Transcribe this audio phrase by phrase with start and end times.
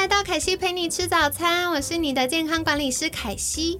[0.00, 3.78] 来到凯西陪你吃早餐，我是你的健康管理师凯西。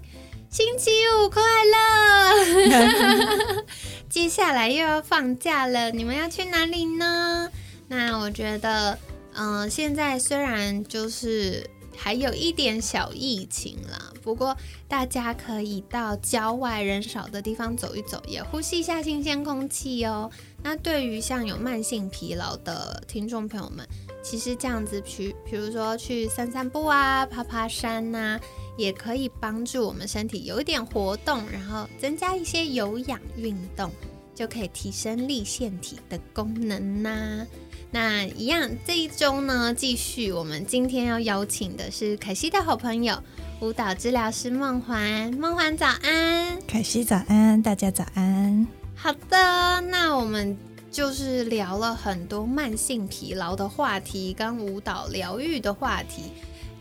[0.50, 3.64] 星期五快乐！
[4.10, 7.50] 接下来又要放假了，你们要去哪里呢？
[7.88, 8.98] 那我觉得，
[9.32, 11.70] 嗯、现在虽然就是
[12.02, 14.56] 还有一点小疫情啦，不过
[14.88, 20.30] 大家可以到郊外人少的地方走一走，也呼吸一下新鲜空气哦。
[20.62, 23.86] 那对于像有慢性疲劳的听众朋友们，
[24.22, 28.40] 其实这样子去，比如说去散散步啊、爬爬山呐、
[28.78, 33.90] 也可以帮助我们身体有一点活动，然后增加一些有氧运动，
[34.34, 37.46] 就可以提升立腺体的功能呐、
[37.92, 43.20] 那一样，这一周呢，继续我们今天要邀请的是凯西的好朋友，
[43.60, 45.32] 舞蹈治疗师梦环。
[45.34, 46.56] 梦环早安。
[46.68, 48.64] 凯西早安，大家早安。
[48.94, 50.56] 好的，那我们
[50.92, 56.30] 就是聊了很多慢性疲劳的话题，跟舞蹈疗愈的话题。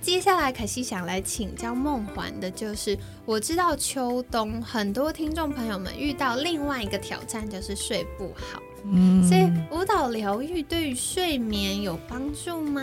[0.01, 8.61] 接下来，凯西想来请教梦环的，就是我知道秋冬很多听众朋友们遇到另外一个挑战，就是睡不好。
[8.91, 12.81] 嗯所以舞蹈疗愈对于睡眠有帮助吗？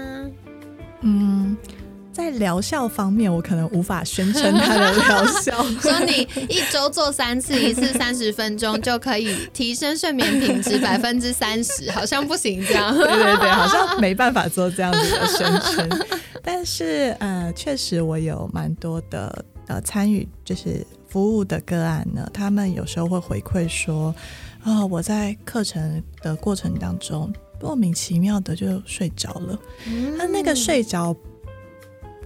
[1.03, 1.57] 嗯，
[2.13, 5.63] 在疗效方面，我可能无法宣称它的疗效。
[5.81, 12.97] 说你一周做三次，一次 三十分钟就可以提升睡眠品质 百分之三十，好像不行这样。
[12.97, 16.07] 对对对，好像没办法做这样子的宣称。
[16.43, 24.15] 但是呃，确实我有蛮多的呃参与就是服务的个案呢，他们有时候会回馈说，
[24.63, 29.59] 啊、我在课程的过程当中莫名其妙的就睡着了。
[29.87, 31.17] 嗯他那个睡着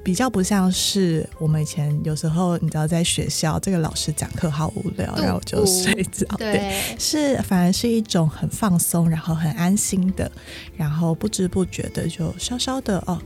[0.03, 6.27] 比较不像是我们以前有时候你知道在学校这个老师讲课好无聊，然后我就睡着。
[6.39, 10.31] 对，是反而是一种很放松，然后很安心的，
[10.75, 13.21] 然后不知不觉的就稍稍的哦，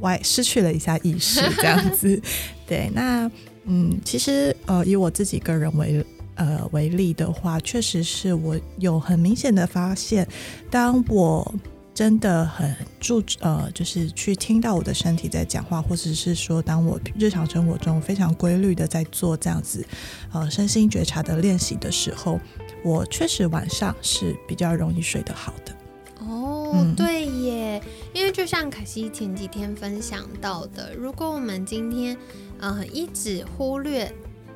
[0.00, 2.22] 歪失去了一下意识这样子。
[2.64, 3.28] 对，那
[3.64, 6.06] 嗯，其实呃，以我自己个人为
[6.38, 10.26] 呃为例的话，确实是我有很明显的发现，
[10.70, 11.54] 当我
[11.92, 19.84] 真的很注呃，就是去听到我的身体在讲话，或者是说，当我日常生活中非常规律的在做这样子
[20.32, 22.38] 呃身心觉察的练习的时候，
[22.84, 25.72] 我确实晚上是比较容易睡得好的。
[26.20, 27.82] 哦，嗯对耶，
[28.12, 32.16] 因为就像凯西前几天分享到的，如果我们今天
[32.60, 34.12] 呃一直忽略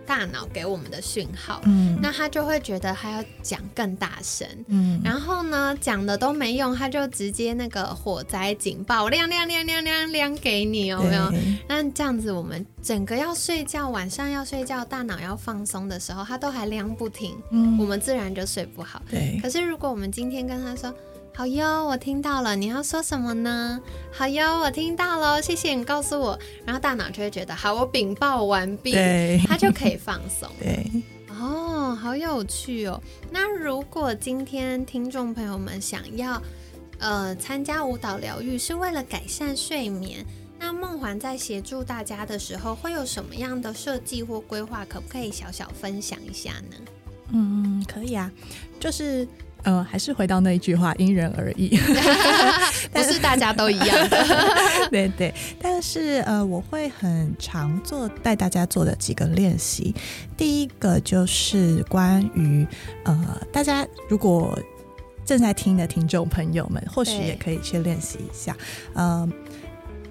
[0.07, 4.47] 大脑给我们的讯号，嗯那他就会觉得他要讲更大声。
[4.69, 11.33] 嗯然后呢，讲的都没用，他就直接那个火灾警报亮亮亮亮亮亮给你，有没有？
[11.69, 19.03] 那这样子，我们整个要睡觉，晚上要睡觉，大脑要放松的时候，他都还亮不停，嗯我们自然就睡不好。
[19.11, 20.95] 对可是如果我们今天跟他说，
[21.35, 23.81] 好哟，我听到了，你要说什么呢？
[24.13, 26.39] 好哟，我听到了，谢谢你告诉我。
[26.67, 30.47] 然后大脑就会觉得，好，我禀报完毕，对它就可以放松。
[30.61, 30.85] 对，
[31.31, 33.01] 哦，好有趣哦。
[33.31, 36.41] 那如果今天听众朋友们想要
[36.99, 40.25] 呃参加舞蹈疗愈，是为了改善睡眠，
[40.59, 44.85] 那梦环在协助大家的时候，会有什么样的设计或规划？
[44.85, 46.77] 可不可以小小分享一下呢？
[47.35, 48.31] 嗯，可以啊，
[48.79, 49.27] 就是
[49.63, 51.77] 呃，还是回到那一句话，因人而异。
[52.93, 54.27] 不是大家都一样的。
[54.91, 59.95] 对对，但是呃，我会很常做带大家做的几个练习。
[60.37, 62.67] 第一个就是关于
[63.05, 64.59] 呃，大家如果
[65.25, 68.57] 正在听的听众朋友们，或许也可以去练习一下。
[68.95, 69.29] 呃，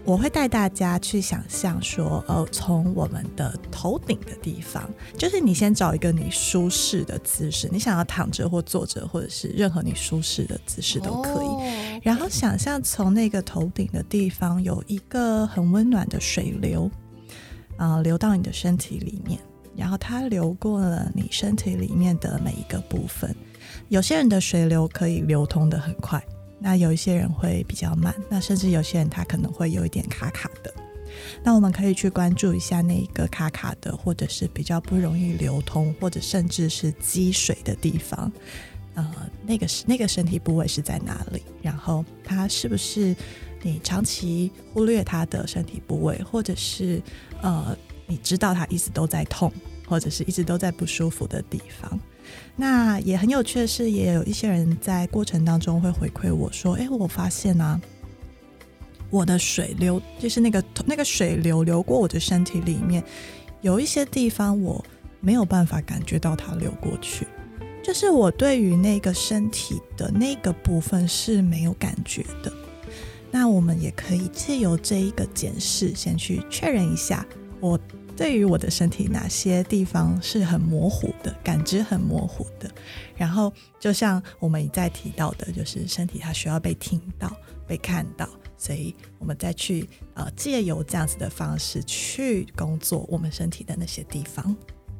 [0.03, 11.47] 我会带大家去想象说，呃，从我们的头顶的地方，就是你先找一个你舒适的姿势，你想要躺着或坐着，或者是任何你舒适的姿势都可以。
[11.47, 11.61] 哦
[12.03, 16.89] 然后想象从那个头顶的地方有一个很温暖的水流，
[17.77, 19.39] 啊、流到你的身体里面，
[19.75, 23.35] 然后它流过了你身体里面的每一个部分。
[23.89, 26.19] 有些人的水流可以流通的很快，
[26.63, 30.71] 那有一些人会比较慢，那甚至有些人他可能会有一点卡卡的。
[31.43, 38.31] 那我们可以去关注一下那一个卡卡的，或者是比较不容易流通，或者甚至是积水的地方。
[38.93, 41.41] 呃，那个是那个身体部位是在哪里？
[41.61, 43.15] 然后它是不是
[43.61, 47.01] 你长期忽略他的身体部位，或者是
[47.41, 47.75] 呃，
[48.05, 49.51] 你知道他一直都在痛，
[49.87, 51.99] 或者是一直都在不舒服的地方。
[52.55, 57.79] 那也很有趣的是，也有一些人在过程当中会回馈我说：“哎，我发现啊，
[59.09, 63.03] 我的水流就是那个那个水流流过我的身体里面，
[63.61, 64.83] 有一些地方我
[65.19, 67.25] 没有办法感觉到它流过去，
[67.83, 72.51] 就是我对于那个身体的那个部分是没有感觉的。
[73.31, 77.25] 那我们也可以借由这一个检视，先去确认一下
[77.59, 77.79] 我。”
[78.21, 82.69] 对于我的身体，哪些地方是很模糊的，感知很模糊的？
[83.15, 87.35] 然后，就像我们一再提到的，就是身体它需要被听到、
[87.67, 94.55] 被看到，所以我们再去呃借由这样子的方式去工作我们身体的那些地方，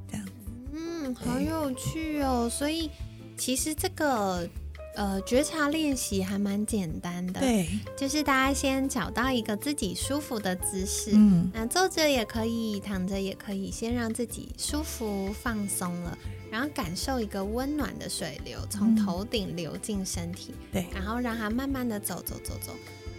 [0.10, 0.28] 这样。
[0.74, 2.50] 嗯，好有趣哦。
[2.52, 2.90] 所以
[3.38, 4.50] 其实这个。
[4.96, 16.18] 呃，觉察练习还蛮简单的，对，就是大家先找到一个自己舒服的姿势，嗯，那坐着也可以，躺着也可以，先让自己舒服放松了，
[16.52, 22.74] 然后感受一个温暖的水流从头顶流进身体，对，然后让它慢慢的走走走走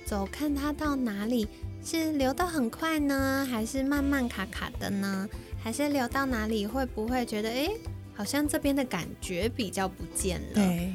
[0.04, 1.48] 走，看它到哪里
[1.82, 5.26] 是流得很快呢，还是慢慢卡卡的呢？
[5.62, 7.70] 还是流到哪里会不会觉得哎，
[8.12, 10.54] 好像这边的感觉比较不见了？
[10.54, 10.92] 对。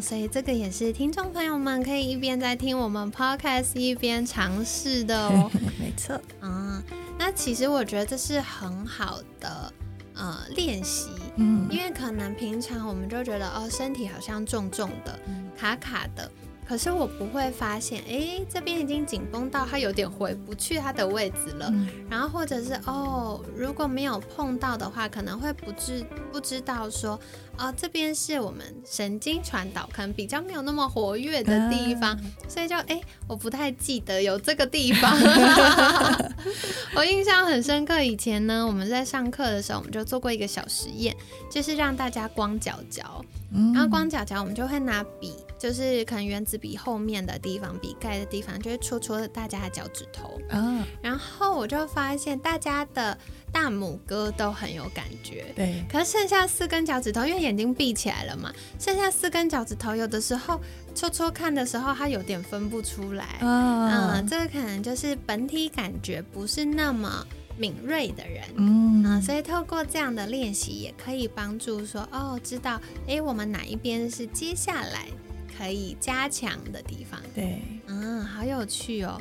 [0.00, 5.50] 所以这个也是听众朋友们可以一边在听我们 podcast 一边尝试的哦。
[5.78, 6.82] 没错，啊，
[7.18, 9.72] 那其实我觉得这是很好的
[10.14, 15.18] 呃练习，嗯，因为可能平常我们就觉得哦身体好像重重的、
[15.56, 16.30] 卡卡的。
[16.66, 21.72] 可是我不会发现，哎，这边已经紧绷到它有点回不去它的位置了。
[22.08, 27.20] 然后或者是哦，如果没有碰到的话，可能会不知不知道说，
[27.58, 32.18] 哦，这边是我们神经传导可能比较没有那么活跃的地方，
[32.48, 35.14] 所以就哎，我不太记得有这个地方。
[36.96, 41.14] 我印象很深刻，以前呢，我们在上课的时候，我们就做过一个小实验，
[41.50, 43.24] 就是让大家光脚脚，
[43.74, 45.34] 然后光脚脚，我们就会拿笔。
[45.64, 50.38] 就是可能原子笔后面的地方，笔盖的地方，就会戳戳大家的脚趾头。
[50.50, 53.16] 嗯，然后我就发现大家的
[53.50, 55.46] 大拇哥都很有感觉。
[55.56, 60.60] 对，可是剩下四根脚趾头，因为眼睛闭起来了嘛，剩下四根脚趾头，有的时候
[60.94, 63.38] 戳戳看的时候，它有点分不出来。
[63.40, 67.26] 嗯，这个可能就是本体感觉不是那么
[67.56, 68.44] 敏锐的人。
[68.56, 72.78] 嗯，所以透过这样的练习，也可以帮助说，哦，知道，
[73.08, 75.06] 哎，我们哪一边是接下来。
[75.56, 79.20] 可以加强的地方，对，嗯，好有趣哦。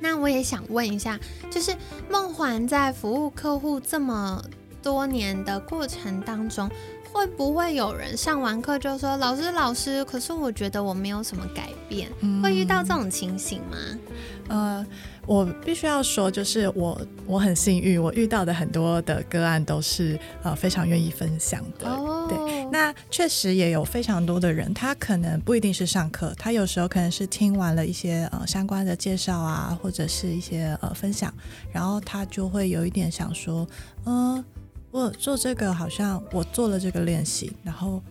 [0.00, 1.18] 那我也想问一下，
[1.50, 1.74] 就是
[2.10, 4.42] 梦环在服务客户这么
[4.82, 6.68] 多年的过程当中，
[7.12, 12.10] 会不会有人上完课就说：“老师，老师，可是我觉得我没有什么改变。”
[12.42, 13.76] 会遇到这种情形吗？
[14.48, 14.86] 呃。
[15.24, 21.86] 我必须要说，就是我我很幸运，我遇到的很多的个案都是呃非常愿意分享的。
[22.28, 31.32] 对，那确实也有非常多的人，他可能不一定是上课，他有时候可能是听完了一些呃相关的介绍啊，或者是一些呃分享，
[31.72, 33.66] 然后他就会有一点想说，
[34.04, 34.44] 嗯，
[34.90, 38.02] 我做这个好像我做了这个练习，然后。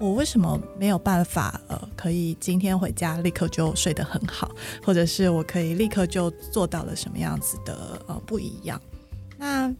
[0.00, 1.58] 我为什么没有办法？
[1.68, 4.50] 呃，可以今天回家立刻就睡得很好，
[4.84, 8.78] 或者是我可以立刻就做到了什么样子的呃不一样？
[9.38, 9.72] 那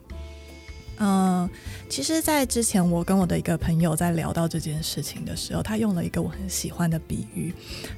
[0.98, 1.50] 嗯，
[1.88, 7.52] 其实，在之前我跟我的一个朋友在聊到这件事情的时候，他用了一个我很喜欢的比喻，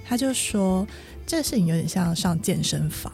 [0.05, 0.87] 他就说
[1.27, 3.13] 这事情有点像上健身房，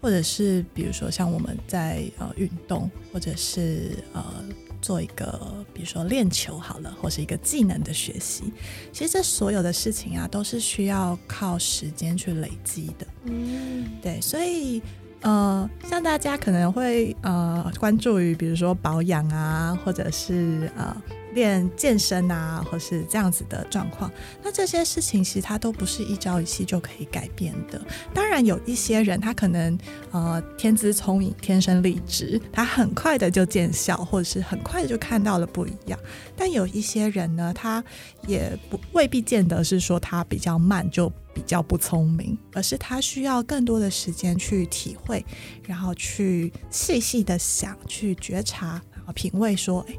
[0.00, 4.44] 或者是比如说像我们在呃运动，或者是呃。
[4.80, 8.44] 做一个，比如说练球好了，或是一个技能的学习，
[8.92, 13.04] 其实这所有的事情啊，都是需要靠时间去累积的。
[13.24, 14.80] 嗯，对，所以
[15.20, 20.96] 呃，像大家可能会呃关注于，比如说保养啊，或者是呃。
[21.34, 24.10] 练健身啊，或是这样子的状况，
[24.42, 27.80] 那这些事情其实它都不是一朝一夕就可以改变的。
[28.14, 29.78] 当然，有一些人他可能
[30.10, 36.00] 呃天资聪颖、天生丽质，他很快的就见效，或者是很快就看到了不一样。
[36.34, 37.84] 但有一些人呢，他
[38.26, 45.24] 也不未必见得是说他比较慢就比较不聪明，而是他需要更多的时间去体会，
[45.62, 49.94] 然后去细细的想，去觉察，然后品味，说哎。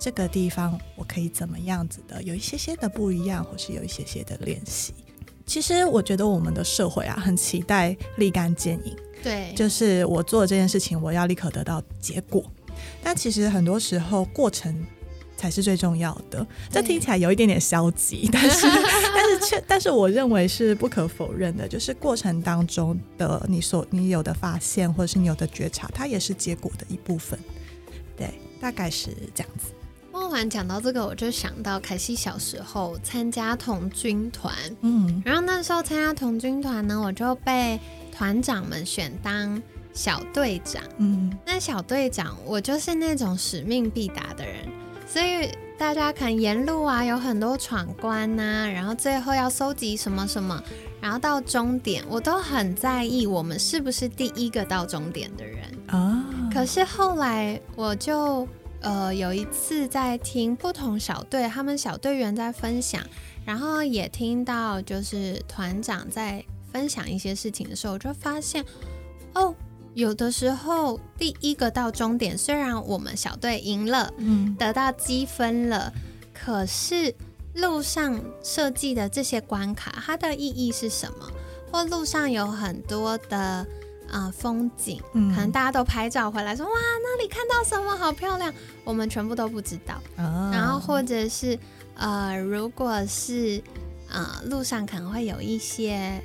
[0.00, 2.22] 这个地方我可以怎么样子的？
[2.22, 4.94] 有一些些的不一样，或是有一些些的练习。
[5.44, 8.96] 其实我觉得我们的社会啊，很期待立竿见影。
[9.24, 12.44] 对，就是我做这件事情，我要立刻得到结果。
[13.02, 14.86] 但其实很多时候过程
[15.38, 16.46] 才是最重要的。
[16.68, 18.66] 这听起来有一点点消极， 但是
[19.14, 27.38] 但是却但是我认为是不可否认的，就是过程当中的你所你有的发现或者是你有的觉察，它也是结果的一部分。
[28.16, 28.28] 对，
[28.60, 29.72] 大概是这样子。
[30.12, 37.78] 梦环讲到这个，我就想到凯西小时候参加童军团，嗯然后那时候参加童军团呢，我就被
[38.10, 39.62] 团长们选当
[39.94, 40.82] 小队长。
[40.96, 44.68] 嗯那小队长，我就是那种使命必达的人，
[45.08, 50.62] 所以大家可能沿路啊有很多闯关呐、然后最后要收集什么什么，
[51.00, 55.64] 然后到终点，我都很在意我们是不是第一个到终点的人。
[55.86, 58.46] 啊，可是后来我就
[58.80, 63.02] 呃有一次在听不同小队他们小队员在分享，
[63.46, 68.62] 然后也听到就是团长在分享一些事情的时候，我就发现
[69.34, 69.54] 哦，
[69.94, 75.92] 有的时候第一个到终点，虽然我们小队赢了，嗯得到积分了，
[76.32, 77.14] 可是
[77.54, 81.28] 路上设计的这些关卡，它的意义是什么？
[81.72, 83.66] 或路上有很多的
[84.10, 88.52] 呃风景，嗯可能大家都拍照回来说哇那里看到什么好漂亮，
[88.84, 89.94] 我们全部都不知道。
[90.16, 91.58] 啊然后或者是
[91.96, 93.60] 呃，如果是
[94.08, 96.22] 呃路上可能会有一些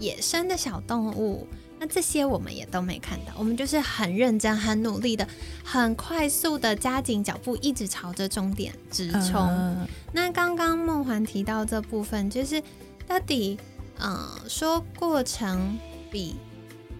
[0.00, 1.46] 野生的小动物，
[1.78, 3.32] 那这些我们也都没看到。
[3.38, 5.26] 我们就是很认真、很努力的、
[5.62, 9.46] 很快速的加紧脚步，一直朝着终点直冲。
[9.48, 12.62] 嗯那刚刚梦环提到这部分，就是
[13.06, 13.58] 到底，
[13.98, 15.78] 呃，说过程
[16.10, 16.36] 比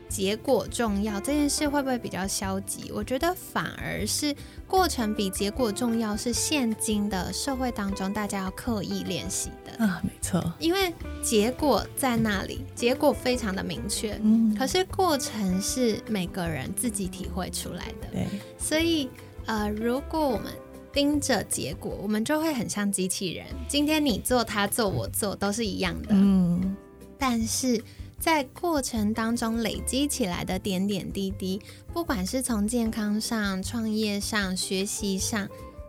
[0.08, 2.90] 结果重要这件事会不会比较消极？
[2.92, 4.34] 我觉得反而是
[4.66, 9.84] 过程比结果重要，是现今的社会当中大家要刻意练习的。
[9.84, 18.08] 啊，没错，因为结果在那里，结果非常的明确，嗯，可是过程是每个人自己体会出来的。
[18.12, 18.26] 对，
[18.58, 19.08] 所以，
[19.44, 20.52] 呃，如果我们
[20.92, 23.44] 盯着结果，我们就会很像机器人。
[23.68, 26.08] 今天你做，他做，我做，都是一样的。
[26.12, 26.76] 嗯
[27.18, 27.82] 但是
[28.18, 31.60] 在过程当中累积起来的点点滴滴，
[31.92, 35.48] 不管是从健康上、创业上、学习上，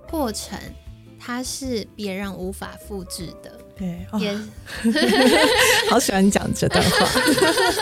[0.10, 0.60] 过程
[1.20, 4.20] 它是别人无法复制的，对，哦。
[4.20, 4.38] 也
[5.90, 7.08] 好喜欢你讲这段话，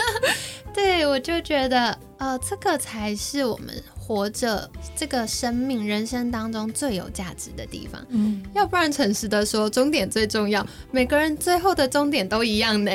[0.72, 8.04] 对我就觉得，呃，这个才是我们活着这个生命人生当中最有价值的地方。
[8.08, 12.90] 嗯，要不然，诚实的说，终点最重要，每个人最后的终点都一样呢。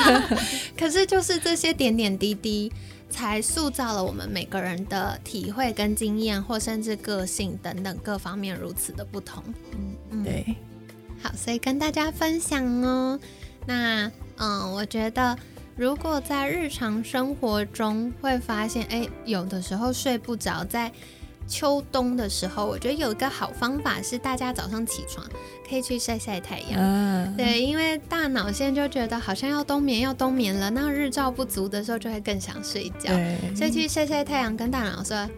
[0.76, 2.70] 可是，就是这些点点滴滴，
[3.08, 9.42] 才塑造了我们每个人的体会跟经验，或甚至个性等等各方面如此的不同。
[10.10, 10.54] 嗯，对，
[11.22, 13.18] 好，所以跟大家分享哦。
[13.66, 15.34] 那嗯，我觉得
[15.76, 20.90] 如果在日常生活中会发现，哎，有的时候睡不着，在
[21.48, 25.26] 秋冬的时候，我觉得有一个好方法是，大家早上起床
[25.68, 26.72] 可以去晒晒太阳。
[26.76, 33.10] 嗯，对，因为大脑现在就觉得好像要冬眠，要冬眠了，那日照不足的时候就会更想睡觉，
[33.56, 35.28] 所以去晒晒太阳，跟大脑说，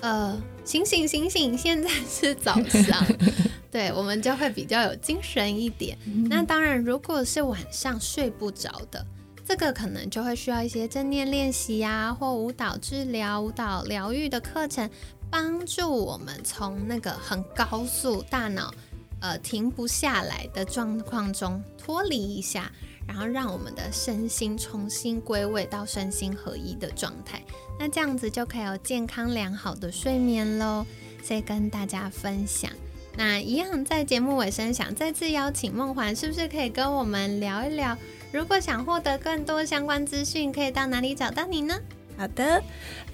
[0.00, 3.04] 呃，醒醒醒醒，现在是早上，
[3.72, 5.98] 对我们就会比较有精神一点。
[6.28, 9.04] 那当然，如果是晚上睡不着的，
[9.50, 14.88] 这个可能就会需要一些正念练习呀、或舞蹈治疗、舞蹈疗愈的课程，
[15.28, 18.72] 帮助我们从那个很高速大脑
[19.20, 22.70] 呃停不下来的状况中脱离一下，
[23.08, 27.42] 然后让我们的身心重新归位到身心合一的状态。
[27.76, 30.86] 那这样子就可以有健康良好的睡眠喽。
[31.24, 32.70] 所以跟大家分享。
[33.16, 37.98] 那一样在节目尾声，想再次邀请梦环，是不是可以跟我们聊一聊？
[38.32, 41.74] 如果想获得更多相关资讯，可以到哪里找到你呢？
[42.16, 42.62] 好的，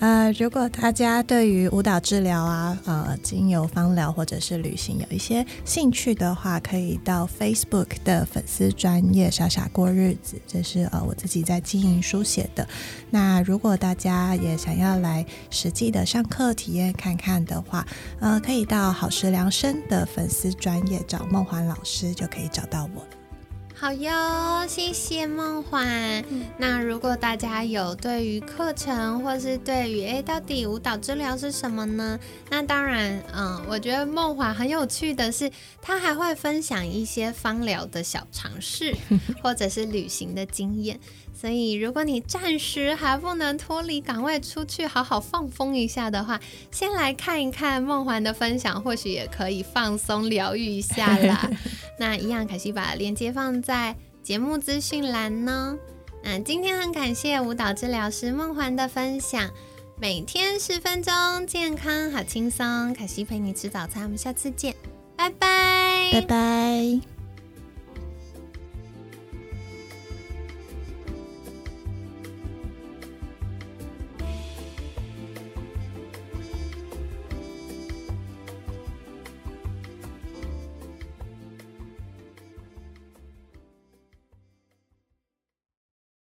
[0.00, 12.66] 呃，如果大家对于舞蹈治疗啊、呃，精油芳疗或者是旅行有一些兴趣的话，可以到 Facebook 的粉丝专业傻傻过日子，这是呃我自己在经营书写的。
[13.08, 17.86] 那如果大家也想要来实际的上课体验看看的话，
[18.18, 23.06] 呃，可以到好时量身的粉丝专业找梦环老师，就可以找到我。
[23.78, 26.24] 好哟，谢谢梦环。
[26.56, 32.18] 那如果大家有对于课程，或是对于诶到底舞蹈治疗是什么呢？
[32.48, 35.52] 那当然，嗯，我觉得梦幻很有趣的是，
[35.82, 38.96] 他还会分享一些芳疗的小尝试，
[39.44, 40.98] 或者是旅行的经验。
[41.38, 46.40] 所以，如果你暂时还不能脱离岗位出去好好放风一下的话，
[46.70, 51.50] 先来看一看梦环的分享，或许也可以放松疗愈一下啦。
[52.00, 55.76] 那一样，可惜把链接放在节目资讯栏呢。
[56.22, 59.50] 那今天很感谢舞蹈治疗师梦环的分享，
[60.00, 61.12] 每天十分钟，
[61.48, 62.94] 健康好轻松。
[62.94, 64.72] 凯西陪你吃早餐，我们下次见，
[65.16, 67.15] 拜拜，拜拜。